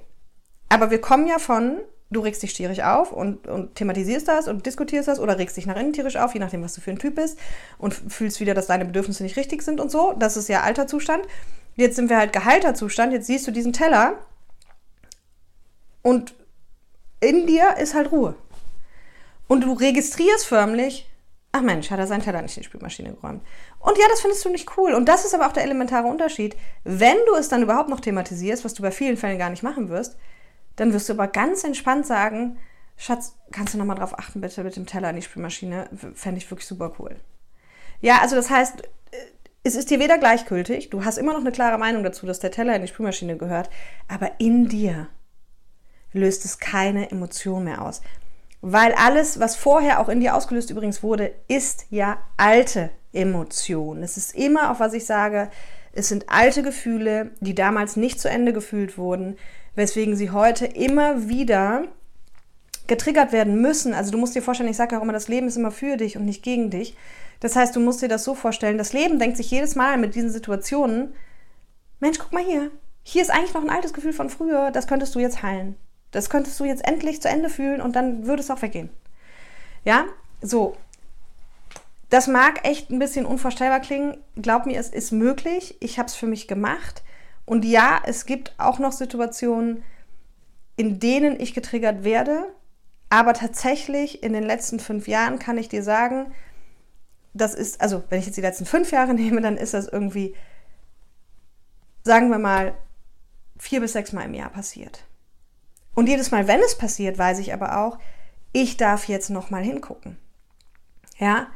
[0.69, 1.79] Aber wir kommen ja von,
[2.11, 5.65] du regst dich tierisch auf und, und thematisierst das und diskutierst das oder regst dich
[5.65, 7.39] nach innen tierisch auf, je nachdem, was du für ein Typ bist
[7.77, 10.13] und fühlst wieder, dass deine Bedürfnisse nicht richtig sind und so.
[10.17, 11.27] Das ist ja alter Zustand.
[11.75, 13.13] Jetzt sind wir halt geheilter Zustand.
[13.13, 14.17] Jetzt siehst du diesen Teller
[16.03, 16.35] und
[17.19, 18.35] in dir ist halt Ruhe.
[19.53, 21.07] Und du registrierst förmlich,
[21.51, 23.43] ach Mensch, hat er seinen Teller nicht in die Spülmaschine geräumt.
[23.77, 24.95] Und ja, das findest du nicht cool.
[24.95, 26.57] Und das ist aber auch der elementare Unterschied.
[26.83, 29.89] Wenn du es dann überhaupt noch thematisierst, was du bei vielen Fällen gar nicht machen
[29.89, 30.17] wirst,
[30.75, 32.57] dann wirst du aber ganz entspannt sagen,
[32.97, 35.87] Schatz, kannst du nochmal drauf achten, bitte mit dem Teller in die Spülmaschine?
[36.15, 37.15] Fände ich wirklich super cool.
[38.01, 39.17] Ja, also das heißt, äh,
[39.61, 42.49] es ist dir weder gleichgültig, du hast immer noch eine klare Meinung dazu, dass der
[42.49, 43.69] Teller in die Spülmaschine gehört,
[44.07, 45.09] aber in dir
[46.11, 48.01] löst es keine Emotion mehr aus.
[48.65, 54.01] Weil alles, was vorher auch in dir ausgelöst übrigens wurde, ist ja alte Emotion.
[54.01, 55.49] Es ist immer, auf was ich sage,
[55.91, 59.35] es sind alte Gefühle, die damals nicht zu Ende gefühlt wurden,
[59.75, 61.83] weswegen sie heute immer wieder
[62.87, 63.93] getriggert werden müssen.
[63.93, 65.97] Also du musst dir vorstellen, ich sage ja auch immer, das Leben ist immer für
[65.97, 66.95] dich und nicht gegen dich.
[67.41, 70.15] Das heißt, du musst dir das so vorstellen, das Leben denkt sich jedes Mal mit
[70.15, 71.13] diesen Situationen,
[71.99, 72.71] Mensch, guck mal hier,
[73.03, 75.75] hier ist eigentlich noch ein altes Gefühl von früher, das könntest du jetzt heilen.
[76.13, 78.89] Das könntest du jetzt endlich zu Ende fühlen und dann würde es auch weggehen.
[79.83, 80.05] Ja,
[80.41, 80.77] so.
[82.09, 84.17] Das mag echt ein bisschen unvorstellbar klingen.
[84.35, 85.75] Glaub mir, es ist möglich.
[85.79, 87.03] Ich habe es für mich gemacht.
[87.45, 89.83] Und ja, es gibt auch noch Situationen,
[90.77, 92.45] in denen ich getriggert werde.
[93.09, 96.31] Aber tatsächlich in den letzten fünf Jahren kann ich dir sagen,
[97.33, 100.35] das ist, also wenn ich jetzt die letzten fünf Jahre nehme, dann ist das irgendwie,
[102.03, 102.75] sagen wir mal,
[103.57, 105.05] vier bis sechs Mal im Jahr passiert.
[105.95, 107.99] Und jedes Mal, wenn es passiert, weiß ich aber auch,
[108.51, 110.17] ich darf jetzt noch mal hingucken.
[111.17, 111.47] Ja?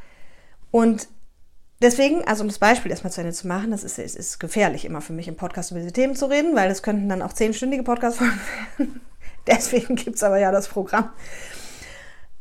[0.70, 1.08] Und
[1.80, 4.84] deswegen, also um das Beispiel erstmal zu Ende zu machen, das ist, ist, ist gefährlich
[4.84, 7.32] immer für mich im Podcast über diese Themen zu reden, weil das könnten dann auch
[7.32, 8.40] zehnstündige Podcast-Folgen
[8.76, 9.00] werden.
[9.46, 11.10] deswegen gibt es aber ja das Programm.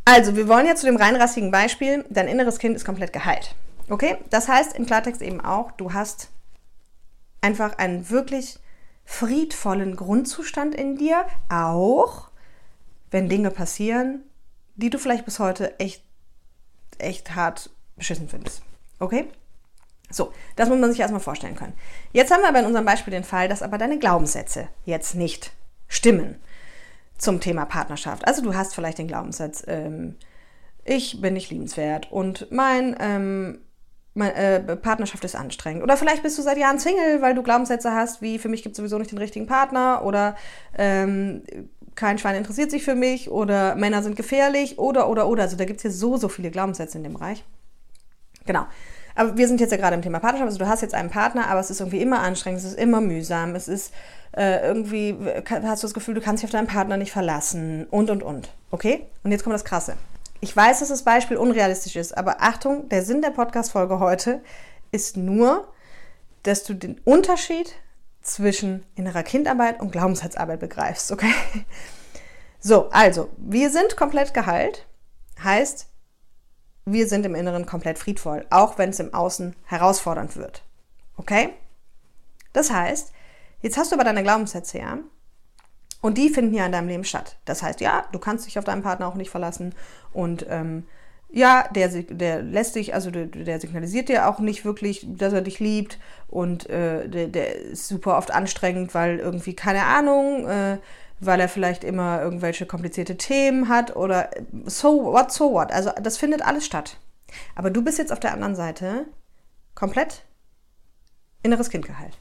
[0.05, 3.55] Also, wir wollen jetzt zu dem reinrassigen Beispiel, dein inneres Kind ist komplett geheilt.
[3.89, 4.17] Okay?
[4.29, 6.29] Das heißt im Klartext eben auch, du hast
[7.41, 8.59] einfach einen wirklich
[9.07, 12.29] friedvollen Grundzustand in dir, auch
[13.09, 14.21] wenn Dinge passieren,
[14.75, 16.03] die du vielleicht bis heute echt,
[16.97, 18.61] echt hart beschissen findest.
[18.99, 19.29] Okay?
[20.09, 21.73] So, das muss man sich erstmal vorstellen können.
[22.11, 25.53] Jetzt haben wir aber in unserem Beispiel den Fall, dass aber deine Glaubenssätze jetzt nicht
[25.87, 26.35] stimmen
[27.17, 28.27] zum Thema Partnerschaft.
[28.27, 30.15] Also du hast vielleicht den Glaubenssatz, ähm,
[30.83, 33.66] ich bin nicht liebenswert und mein ähm, äh,
[34.17, 35.83] Partnerschaft ist anstrengend.
[35.83, 38.73] Oder vielleicht bist du seit Jahren Single, weil du Glaubenssätze hast, wie für mich gibt
[38.73, 40.35] es sowieso nicht den richtigen Partner oder
[40.77, 41.43] ähm,
[41.95, 45.43] kein Schwein interessiert sich für mich oder Männer sind gefährlich oder, oder, oder.
[45.43, 47.43] Also da gibt es hier so, so viele Glaubenssätze in dem Bereich.
[48.45, 48.65] Genau.
[49.15, 50.47] Aber wir sind jetzt ja gerade im Thema Partnerschaft.
[50.47, 53.01] Also du hast jetzt einen Partner, aber es ist irgendwie immer anstrengend, es ist immer
[53.01, 53.91] mühsam, es ist
[54.31, 55.17] äh, irgendwie,
[55.49, 58.49] hast du das Gefühl, du kannst dich auf deinen Partner nicht verlassen und, und, und.
[58.69, 59.07] Okay?
[59.23, 59.95] Und jetzt kommt das Krasse.
[60.47, 64.41] Ich weiß, dass das Beispiel unrealistisch ist, aber Achtung, der Sinn der Podcast-Folge heute
[64.93, 65.67] ist nur,
[66.43, 67.75] dass du den Unterschied
[68.21, 71.33] zwischen innerer Kindarbeit und Glaubenssatzarbeit begreifst, okay?
[72.61, 74.87] So, also, wir sind komplett geheilt,
[75.43, 75.87] heißt,
[76.85, 80.63] wir sind im Inneren komplett friedvoll, auch wenn es im Außen herausfordernd wird.
[81.17, 81.49] Okay?
[82.53, 83.11] Das heißt,
[83.59, 84.99] jetzt hast du aber deine Glaubenssätze, ja?
[86.01, 87.37] Und die finden ja in deinem Leben statt.
[87.45, 89.73] Das heißt, ja, du kannst dich auf deinen Partner auch nicht verlassen
[90.13, 90.85] und ähm,
[91.29, 95.41] ja, der, der lässt dich, also der, der, signalisiert dir auch nicht wirklich, dass er
[95.41, 100.77] dich liebt und äh, der, der, ist super oft anstrengend, weil irgendwie, keine Ahnung, äh,
[101.19, 104.29] weil er vielleicht immer irgendwelche komplizierte Themen hat oder
[104.65, 105.71] so what, so what.
[105.71, 106.97] Also das findet alles statt.
[107.55, 109.05] Aber du bist jetzt auf der anderen Seite
[109.75, 110.23] komplett
[111.43, 112.17] inneres Kind geheilt.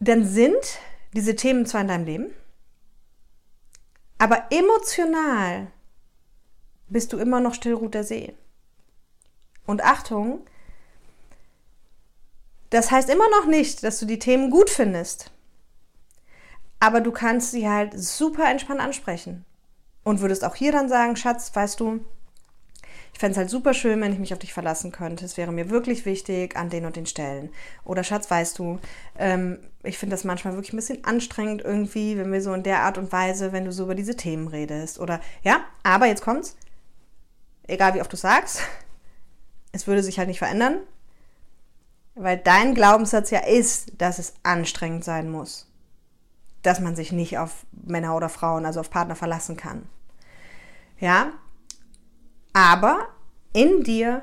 [0.00, 0.78] Dann sind
[1.12, 2.34] diese Themen zwar in deinem Leben,
[4.18, 5.68] aber emotional
[6.88, 8.34] bist du immer noch Stillruht der See.
[9.66, 10.40] Und Achtung,
[12.70, 15.30] das heißt immer noch nicht, dass du die Themen gut findest.
[16.80, 19.44] Aber du kannst sie halt super entspannt ansprechen.
[20.02, 22.04] Und würdest auch hier dann sagen, Schatz, weißt du,
[23.20, 25.26] ich fände es halt super schön, wenn ich mich auf dich verlassen könnte.
[25.26, 27.50] Es wäre mir wirklich wichtig an den und den Stellen.
[27.84, 28.78] Oder Schatz, weißt du,
[29.18, 32.80] ähm, ich finde das manchmal wirklich ein bisschen anstrengend irgendwie, wenn wir so in der
[32.80, 34.98] Art und Weise, wenn du so über diese Themen redest.
[34.98, 36.56] Oder ja, aber jetzt kommt's
[37.70, 38.62] egal wie oft du sagst,
[39.72, 40.78] es würde sich halt nicht verändern,
[42.14, 45.66] weil dein Glaubenssatz ja ist, dass es anstrengend sein muss.
[46.62, 49.86] Dass man sich nicht auf Männer oder Frauen, also auf Partner verlassen kann.
[50.98, 51.32] Ja?
[52.52, 53.08] Aber
[53.52, 54.22] in dir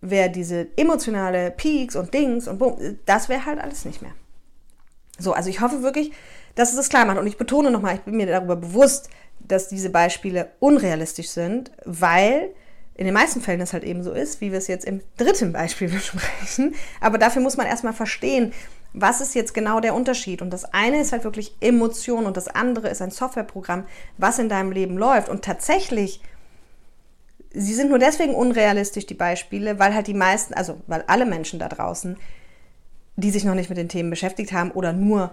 [0.00, 4.12] wäre diese emotionale Peaks und Dings und Boom, das wäre halt alles nicht mehr.
[5.18, 6.12] So, also ich hoffe wirklich,
[6.54, 7.18] dass es das klar macht.
[7.18, 12.50] Und ich betone nochmal, ich bin mir darüber bewusst, dass diese Beispiele unrealistisch sind, weil
[12.94, 15.52] in den meisten Fällen es halt eben so ist, wie wir es jetzt im dritten
[15.52, 16.74] Beispiel besprechen.
[17.00, 18.52] Aber dafür muss man erstmal verstehen,
[18.92, 20.42] was ist jetzt genau der Unterschied?
[20.42, 23.84] Und das eine ist halt wirklich Emotion und das andere ist ein Softwareprogramm,
[24.18, 25.28] was in deinem Leben läuft.
[25.28, 26.20] Und tatsächlich,
[27.52, 31.58] sie sind nur deswegen unrealistisch, die Beispiele, weil halt die meisten, also weil alle Menschen
[31.58, 32.16] da draußen,
[33.16, 35.32] die sich noch nicht mit den Themen beschäftigt haben oder nur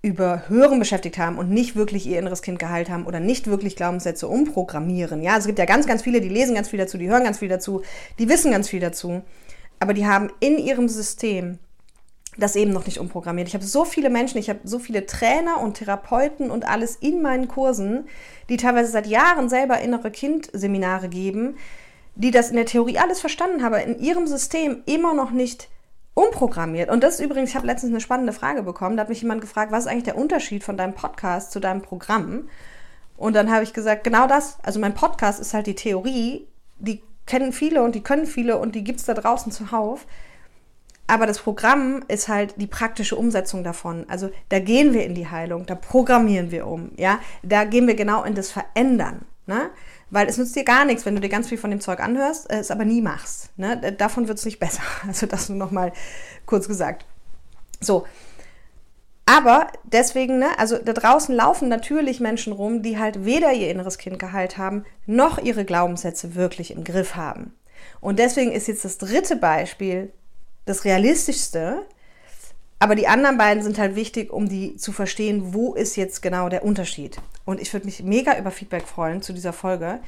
[0.00, 3.74] über Hören beschäftigt haben und nicht wirklich ihr inneres Kind geheilt haben oder nicht wirklich
[3.74, 5.22] Glaubenssätze umprogrammieren.
[5.22, 7.38] Ja, es gibt ja ganz, ganz viele, die lesen ganz viel dazu, die hören ganz
[7.38, 7.82] viel dazu,
[8.18, 9.22] die wissen ganz viel dazu,
[9.80, 11.58] aber die haben in ihrem System
[12.38, 13.48] das eben noch nicht umprogrammiert.
[13.48, 17.20] Ich habe so viele Menschen, ich habe so viele Trainer und Therapeuten und alles in
[17.20, 18.06] meinen Kursen,
[18.48, 21.56] die teilweise seit Jahren selber innere Kind-Seminare geben,
[22.14, 25.68] die das in der Theorie alles verstanden haben, in ihrem System immer noch nicht
[26.14, 26.90] umprogrammiert.
[26.90, 28.96] Und das ist übrigens, ich habe letztens eine spannende Frage bekommen.
[28.96, 31.82] Da hat mich jemand gefragt, was ist eigentlich der Unterschied von deinem Podcast zu deinem
[31.82, 32.48] Programm?
[33.16, 34.58] Und dann habe ich gesagt, genau das.
[34.62, 36.46] Also mein Podcast ist halt die Theorie,
[36.78, 40.06] die kennen viele und die können viele und die gibt es da draußen zuhauf.
[41.08, 44.04] Aber das Programm ist halt die praktische Umsetzung davon.
[44.08, 47.94] Also da gehen wir in die Heilung, da programmieren wir um, ja, da gehen wir
[47.94, 49.24] genau in das Verändern.
[49.46, 49.70] Ne?
[50.10, 52.50] Weil es nützt dir gar nichts, wenn du dir ganz viel von dem Zeug anhörst,
[52.50, 53.50] äh, es aber nie machst.
[53.56, 53.94] Ne?
[53.96, 54.82] Davon wird es nicht besser.
[55.06, 55.92] Also das nur nochmal
[56.44, 57.06] kurz gesagt.
[57.80, 58.06] So.
[59.24, 63.96] Aber deswegen, ne, also da draußen laufen natürlich Menschen rum, die halt weder ihr inneres
[63.96, 67.54] Kind geheilt haben, noch ihre Glaubenssätze wirklich im Griff haben.
[68.00, 70.12] Und deswegen ist jetzt das dritte Beispiel
[70.68, 71.86] das realistischste,
[72.78, 76.48] aber die anderen beiden sind halt wichtig, um die zu verstehen, wo ist jetzt genau
[76.48, 77.18] der Unterschied.
[77.44, 80.00] Und ich würde mich mega über Feedback freuen zu dieser Folge,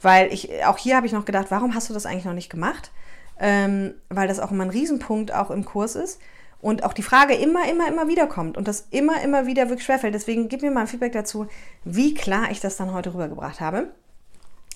[0.00, 2.50] weil ich, auch hier habe ich noch gedacht, warum hast du das eigentlich noch nicht
[2.50, 2.90] gemacht?
[3.38, 6.18] Ähm, weil das auch immer ein Riesenpunkt auch im Kurs ist.
[6.62, 9.84] Und auch die Frage immer, immer, immer wieder kommt und das immer, immer wieder wirklich
[9.84, 10.14] schwerfällt.
[10.14, 11.46] Deswegen gib mir mal ein Feedback dazu,
[11.84, 13.90] wie klar ich das dann heute rübergebracht habe.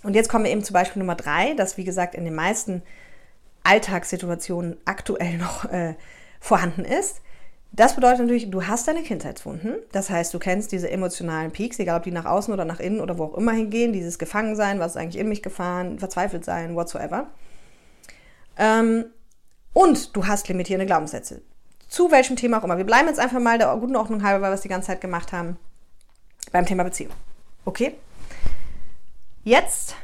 [0.03, 2.83] Und jetzt kommen wir eben zu Beispiel Nummer drei, das wie gesagt in den meisten
[3.63, 5.95] Alltagssituationen aktuell noch äh,
[6.41, 7.21] vorhanden ist.
[7.73, 9.77] Das bedeutet natürlich, du hast deine Kindheitswunden.
[9.93, 13.01] Das heißt, du kennst diese emotionalen Peaks, egal ob die nach außen oder nach innen
[13.01, 16.75] oder wo auch immer hingehen, dieses Gefangensein, was ist eigentlich in mich gefahren, verzweifelt sein,
[16.75, 17.29] whatsoever.
[18.57, 19.05] Ähm,
[19.73, 21.43] und du hast limitierende Glaubenssätze.
[21.89, 22.77] Zu welchem Thema auch immer.
[22.77, 25.01] Wir bleiben jetzt einfach mal der guten Ordnung halber, weil wir es die ganze Zeit
[25.01, 25.57] gemacht haben,
[26.51, 27.13] beim Thema Beziehung.
[27.65, 27.95] Okay?
[29.45, 29.95] Jetzt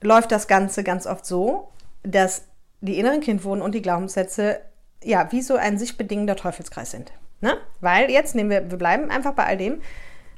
[0.00, 1.68] läuft das Ganze ganz oft so,
[2.04, 2.42] dass
[2.82, 4.60] die inneren Kindwunden und die Glaubenssätze
[5.04, 7.12] ja, wie so ein sich bedingender Teufelskreis sind.
[7.40, 7.56] Ne?
[7.80, 9.80] Weil jetzt nehmen wir, wir bleiben einfach bei all dem,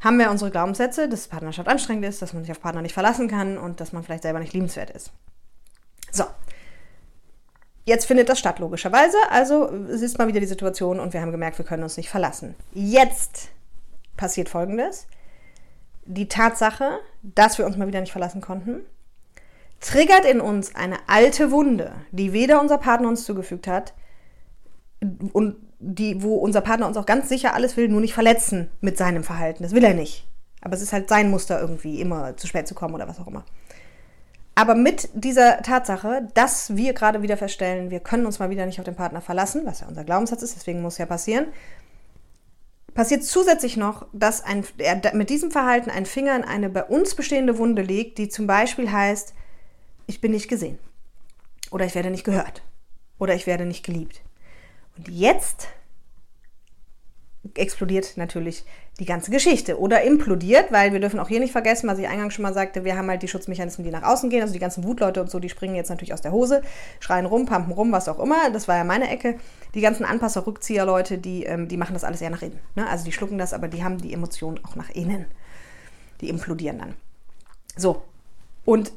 [0.00, 3.28] haben wir unsere Glaubenssätze, dass Partnerschaft anstrengend ist, dass man sich auf Partner nicht verlassen
[3.28, 5.12] kann und dass man vielleicht selber nicht liebenswert ist.
[6.10, 6.24] So.
[7.86, 9.16] Jetzt findet das statt, logischerweise.
[9.30, 12.08] Also es ist mal wieder die Situation und wir haben gemerkt, wir können uns nicht
[12.08, 12.54] verlassen.
[12.72, 13.48] Jetzt
[14.16, 15.06] passiert Folgendes.
[16.06, 18.80] Die Tatsache, dass wir uns mal wieder nicht verlassen konnten,
[19.84, 23.92] triggert in uns eine alte Wunde, die weder unser Partner uns zugefügt hat
[25.32, 28.96] und die, wo unser Partner uns auch ganz sicher alles will, nur nicht verletzen mit
[28.96, 29.62] seinem Verhalten.
[29.62, 30.26] Das will er nicht.
[30.62, 33.26] Aber es ist halt sein Muster irgendwie, immer zu spät zu kommen oder was auch
[33.26, 33.44] immer.
[34.54, 38.78] Aber mit dieser Tatsache, dass wir gerade wieder feststellen, wir können uns mal wieder nicht
[38.78, 41.48] auf den Partner verlassen, was ja unser Glaubenssatz ist, deswegen muss ja passieren,
[42.94, 47.14] passiert zusätzlich noch, dass ein, er mit diesem Verhalten ein Finger in eine bei uns
[47.14, 49.34] bestehende Wunde legt, die zum Beispiel heißt,
[50.06, 50.78] ich bin nicht gesehen
[51.70, 52.62] oder ich werde nicht gehört
[53.18, 54.22] oder ich werde nicht geliebt.
[54.96, 55.68] Und jetzt
[57.54, 58.64] explodiert natürlich
[58.98, 62.34] die ganze Geschichte oder implodiert, weil wir dürfen auch hier nicht vergessen, was ich eingangs
[62.34, 64.84] schon mal sagte, wir haben halt die Schutzmechanismen, die nach außen gehen, also die ganzen
[64.84, 66.62] Wutleute und so, die springen jetzt natürlich aus der Hose,
[67.00, 69.38] schreien rum, pumpen rum, was auch immer, das war ja meine Ecke.
[69.74, 72.60] Die ganzen Anpasser, Rückzieher-Leute, die, ähm, die machen das alles eher nach innen.
[72.76, 72.88] Ne?
[72.88, 75.26] Also die schlucken das, aber die haben die Emotionen auch nach innen.
[76.20, 76.94] Die implodieren dann.
[77.76, 78.02] So,
[78.64, 78.92] und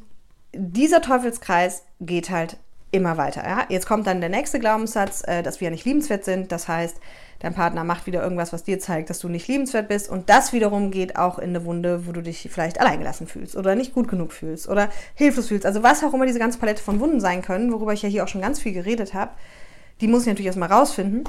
[0.53, 2.57] dieser Teufelskreis geht halt
[2.91, 3.43] immer weiter.
[3.45, 3.65] Ja?
[3.69, 6.51] Jetzt kommt dann der nächste Glaubenssatz, äh, dass wir nicht liebenswert sind.
[6.51, 6.97] Das heißt,
[7.39, 10.09] dein Partner macht wieder irgendwas, was dir zeigt, dass du nicht liebenswert bist.
[10.09, 13.75] Und das wiederum geht auch in eine Wunde, wo du dich vielleicht alleingelassen fühlst oder
[13.75, 15.65] nicht gut genug fühlst oder hilflos fühlst.
[15.65, 18.23] Also was auch immer diese ganze Palette von Wunden sein können, worüber ich ja hier
[18.23, 19.31] auch schon ganz viel geredet habe,
[19.99, 21.23] die muss ich natürlich erstmal rausfinden,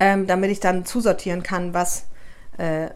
[0.00, 2.06] ähm, damit ich dann zusortieren kann, was
[2.58, 2.86] äh,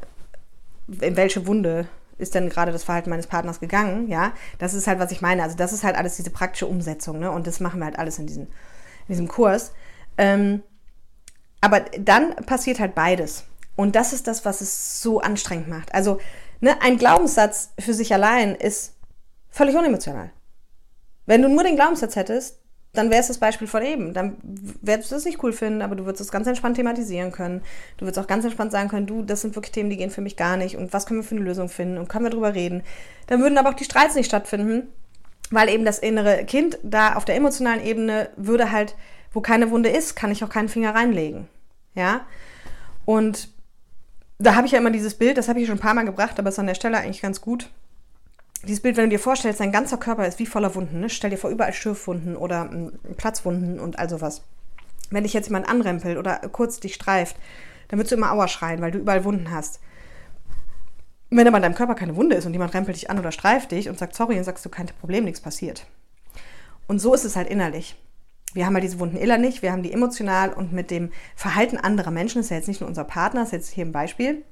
[1.00, 1.86] in welche Wunde
[2.18, 5.42] ist denn gerade das Verhalten meines Partners gegangen, ja, das ist halt, was ich meine.
[5.42, 7.30] Also das ist halt alles diese praktische Umsetzung, ne?
[7.30, 9.72] Und das machen wir halt alles in, diesen, in diesem Kurs.
[10.16, 10.62] Ähm,
[11.60, 13.44] aber dann passiert halt beides.
[13.76, 15.94] Und das ist das, was es so anstrengend macht.
[15.94, 16.18] Also
[16.60, 18.94] ne, ein Glaubenssatz für sich allein ist
[19.48, 20.30] völlig unemotional.
[21.26, 22.58] Wenn du nur den Glaubenssatz hättest,
[22.98, 24.12] dann wäre es das Beispiel von eben.
[24.12, 27.62] Dann würdest du das nicht cool finden, aber du würdest es ganz entspannt thematisieren können.
[27.96, 30.20] Du würdest auch ganz entspannt sagen können, du, das sind wirklich Themen, die gehen für
[30.20, 32.54] mich gar nicht und was können wir für eine Lösung finden und können wir drüber
[32.54, 32.82] reden.
[33.28, 34.88] Dann würden aber auch die Streits nicht stattfinden,
[35.50, 38.96] weil eben das innere Kind da auf der emotionalen Ebene würde halt,
[39.32, 41.48] wo keine Wunde ist, kann ich auch keinen Finger reinlegen.
[41.94, 42.22] Ja?
[43.04, 43.48] Und
[44.38, 46.38] da habe ich ja immer dieses Bild, das habe ich schon ein paar Mal gebracht,
[46.38, 47.70] aber ist an der Stelle eigentlich ganz gut
[48.62, 51.00] dieses Bild, wenn du dir vorstellst, dein ganzer Körper ist wie voller Wunden.
[51.00, 51.08] Ne?
[51.10, 54.42] Stell dir vor, überall Schürfwunden oder hm, Platzwunden und all sowas.
[55.10, 57.36] Wenn dich jetzt jemand anrempelt oder kurz dich streift,
[57.88, 59.80] dann würdest du immer Aua schreien, weil du überall Wunden hast.
[61.30, 63.72] Wenn aber in deinem Körper keine Wunde ist und jemand rempelt dich an oder streift
[63.72, 65.86] dich und sagt sorry, dann sagst du kein Problem, nichts passiert.
[66.86, 67.96] Und so ist es halt innerlich.
[68.54, 72.10] Wir haben halt diese Wunden innerlich, wir haben die emotional und mit dem Verhalten anderer
[72.10, 74.42] Menschen, das ist ja jetzt nicht nur unser Partner, das ist jetzt hier ein Beispiel,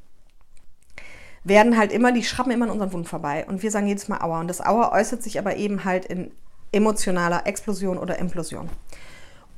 [1.49, 3.45] werden halt immer, die schrappen immer an unseren Wunden vorbei.
[3.47, 4.41] Und wir sagen jedes Mal Aua.
[4.41, 6.33] Und das Aua äußert sich aber eben halt in
[6.73, 8.69] emotionaler Explosion oder Implosion.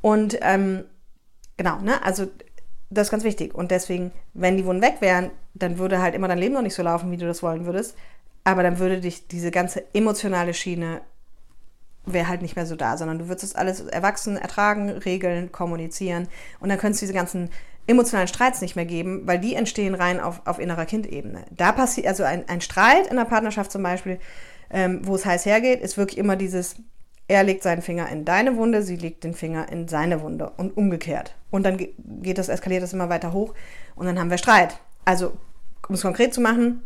[0.03, 0.85] Und ähm,
[1.57, 2.27] genau, ne, also
[2.90, 3.55] das ist ganz wichtig.
[3.55, 6.74] Und deswegen, wenn die Wunden weg wären, dann würde halt immer dein Leben noch nicht
[6.74, 7.96] so laufen, wie du das wollen würdest.
[8.44, 11.01] Aber dann würde dich diese ganze emotionale Schiene
[12.12, 16.29] wäre halt nicht mehr so da, sondern du würdest das alles erwachsen ertragen, regeln, kommunizieren
[16.61, 17.51] und dann könntest du diese ganzen
[17.88, 21.44] emotionalen Streits nicht mehr geben, weil die entstehen rein auf, auf innerer Kindebene.
[21.51, 24.18] Da passiert, also ein, ein Streit in der Partnerschaft zum Beispiel,
[24.70, 26.77] ähm, wo es heiß hergeht, ist wirklich immer dieses,
[27.27, 30.77] er legt seinen Finger in deine Wunde, sie legt den Finger in seine Wunde und
[30.77, 31.35] umgekehrt.
[31.51, 33.55] Und dann geht das, eskaliert das immer weiter hoch
[33.96, 34.79] und dann haben wir Streit.
[35.07, 35.33] Also,
[35.88, 36.83] um es konkret zu machen,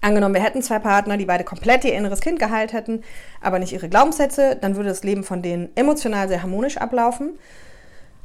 [0.00, 3.02] Angenommen, wir hätten zwei Partner, die beide komplett ihr inneres Kind geheilt hätten,
[3.40, 7.38] aber nicht ihre Glaubenssätze, dann würde das Leben von denen emotional sehr harmonisch ablaufen.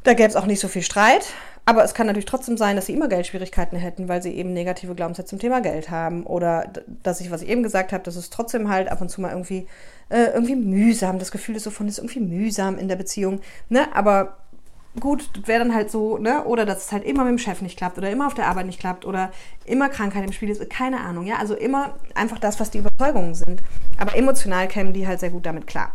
[0.04, 1.28] Da gäbe es auch nicht so viel Streit,
[1.70, 4.96] aber es kann natürlich trotzdem sein, dass sie immer Geldschwierigkeiten hätten, weil sie eben negative
[4.96, 6.26] Glaubenssätze zum Thema Geld haben.
[6.26, 9.22] Oder dass ich, was ich eben gesagt habe, dass es trotzdem halt ab und zu
[9.22, 9.68] mal irgendwie,
[10.10, 13.42] äh, irgendwie mühsam, das Gefühl ist so von, ist irgendwie mühsam in der Beziehung.
[13.70, 13.88] Ne?
[13.94, 14.38] Aber
[15.00, 16.44] gut, wäre dann halt so, ne?
[16.46, 18.66] Oder dass es halt immer mit dem Chef nicht klappt oder immer auf der Arbeit
[18.66, 19.32] nicht klappt oder
[19.64, 21.36] immer Krankheit im Spiel ist, keine Ahnung, ja.
[21.38, 23.62] Also immer einfach das, was die Überzeugungen sind.
[24.00, 25.94] Aber emotional kämen die halt sehr gut damit klar.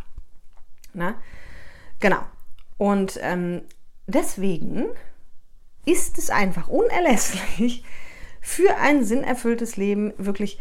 [0.93, 1.17] Ne?
[1.99, 2.21] Genau.
[2.79, 3.63] Und ähm,
[4.07, 4.87] deswegen
[5.85, 7.85] ist es einfach unerlässlich
[8.41, 10.59] für ein sinnerfülltes Leben wirklich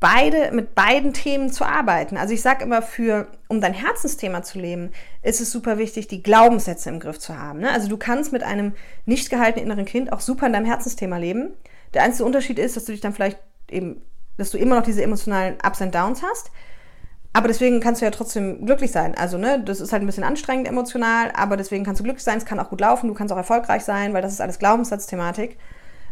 [0.00, 2.16] beide, mit beiden Themen zu arbeiten.
[2.16, 4.90] Also ich sage immer, für, um dein Herzensthema zu leben,
[5.22, 7.60] ist es super wichtig, die Glaubenssätze im Griff zu haben.
[7.60, 7.70] Ne?
[7.70, 8.74] Also du kannst mit einem
[9.06, 11.52] nicht gehaltenen inneren Kind auch super in deinem Herzensthema leben.
[11.94, 13.38] Der einzige Unterschied ist, dass du dich dann vielleicht
[13.70, 14.02] eben,
[14.36, 16.50] dass du immer noch diese emotionalen Ups und Downs hast,
[17.38, 19.14] aber deswegen kannst du ja trotzdem glücklich sein.
[19.16, 22.38] Also, ne, das ist halt ein bisschen anstrengend emotional, aber deswegen kannst du glücklich sein,
[22.38, 25.56] es kann auch gut laufen, du kannst auch erfolgreich sein, weil das ist alles Glaubenssatzthematik.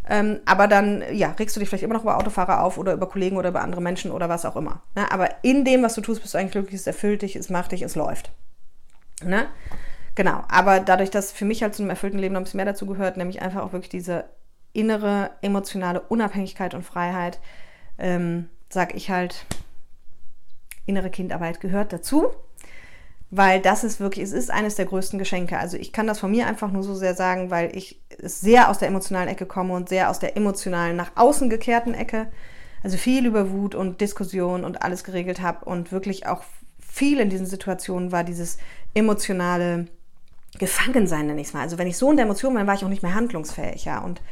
[0.08, 3.08] Ähm, aber dann, ja, regst du dich vielleicht immer noch über Autofahrer auf oder über
[3.08, 4.82] Kollegen oder über andere Menschen oder was auch immer.
[4.94, 5.10] Ne?
[5.10, 7.72] Aber in dem, was du tust, bist du eigentlich glücklich, es erfüllt dich, es macht
[7.72, 8.30] dich, es läuft.
[9.24, 9.48] Ne?
[10.14, 12.66] Genau, aber dadurch, dass für mich halt zu einem erfüllten Leben noch ein bisschen mehr
[12.66, 14.26] dazu gehört, nämlich einfach auch wirklich diese
[14.72, 17.40] innere emotionale Unabhängigkeit und Freiheit,
[17.98, 19.44] ähm, sag ich halt,
[20.86, 22.30] innere Kindarbeit gehört dazu,
[23.30, 25.58] weil das ist wirklich, es ist eines der größten Geschenke.
[25.58, 28.78] Also ich kann das von mir einfach nur so sehr sagen, weil ich sehr aus
[28.78, 32.28] der emotionalen Ecke komme und sehr aus der emotionalen nach außen gekehrten Ecke.
[32.82, 36.44] Also viel über Wut und Diskussion und alles geregelt habe und wirklich auch
[36.78, 38.58] viel in diesen Situationen war dieses
[38.94, 39.86] emotionale
[40.58, 41.62] Gefangensein, nenne ich es mal.
[41.62, 43.98] Also wenn ich so in der Emotion war, war ich auch nicht mehr handlungsfähig, ja.
[43.98, 44.22] Und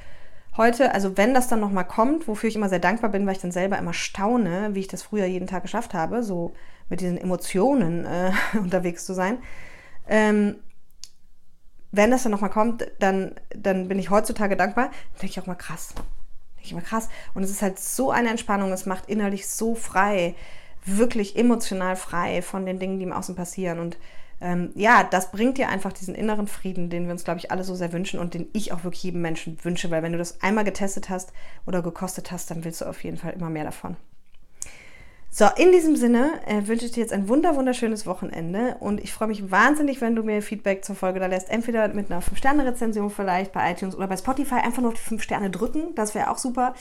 [0.56, 3.42] heute, also wenn das dann nochmal kommt, wofür ich immer sehr dankbar bin, weil ich
[3.42, 6.52] dann selber immer staune, wie ich das früher jeden Tag geschafft habe, so
[6.88, 9.38] mit diesen Emotionen äh, unterwegs zu sein.
[10.08, 10.56] Ähm,
[11.92, 14.86] wenn das dann nochmal kommt, dann, dann bin ich heutzutage dankbar.
[14.86, 15.94] Dann denke ich auch mal krass.
[15.94, 17.08] Denke ich mal krass.
[17.34, 20.34] Und es ist halt so eine Entspannung, es macht innerlich so frei,
[20.84, 23.78] wirklich emotional frei von den Dingen, die im Außen passieren.
[23.78, 23.96] Und
[24.44, 27.64] ähm, ja, das bringt dir einfach diesen inneren Frieden, den wir uns, glaube ich, alle
[27.64, 30.42] so sehr wünschen und den ich auch wirklich jedem Menschen wünsche, weil wenn du das
[30.42, 31.32] einmal getestet hast
[31.64, 33.96] oder gekostet hast, dann willst du auf jeden Fall immer mehr davon.
[35.30, 39.14] So, in diesem Sinne äh, wünsche ich dir jetzt ein wunder wunderschönes Wochenende und ich
[39.14, 41.48] freue mich wahnsinnig, wenn du mir Feedback zur Folge da lässt.
[41.48, 45.48] Entweder mit einer 5-Sterne-Rezension vielleicht bei iTunes oder bei Spotify einfach nur die 5 Sterne
[45.48, 46.74] drücken, das wäre auch super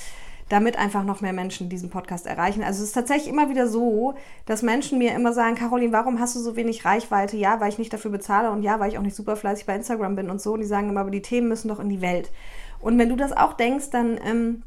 [0.49, 2.63] damit einfach noch mehr Menschen diesen Podcast erreichen.
[2.63, 6.35] Also es ist tatsächlich immer wieder so, dass Menschen mir immer sagen, Caroline, warum hast
[6.35, 7.37] du so wenig Reichweite?
[7.37, 9.75] Ja, weil ich nicht dafür bezahle und ja, weil ich auch nicht super fleißig bei
[9.75, 10.53] Instagram bin und so.
[10.53, 12.31] Und die sagen immer, aber die Themen müssen doch in die Welt.
[12.79, 14.63] Und wenn du das auch denkst, dann ähm,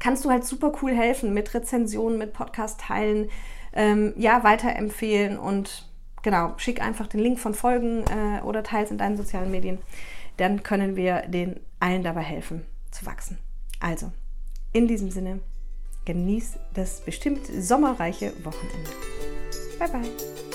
[0.00, 3.30] kannst du halt super cool helfen mit Rezensionen, mit Podcast-Teilen,
[3.72, 5.88] ähm, ja, weiterempfehlen und
[6.22, 9.78] genau, schick einfach den Link von Folgen äh, oder teils in deinen sozialen Medien.
[10.36, 13.38] Dann können wir den allen dabei helfen zu wachsen.
[13.80, 14.10] Also,
[14.72, 15.40] in diesem Sinne,
[16.04, 18.90] genieß das bestimmt sommerreiche Wochenende.
[19.78, 20.51] Bye bye.